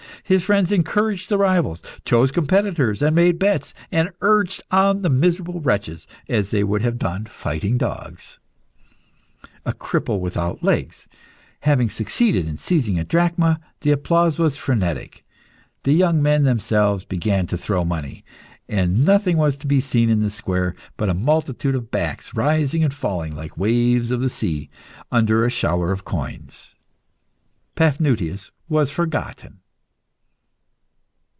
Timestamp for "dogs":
7.77-8.39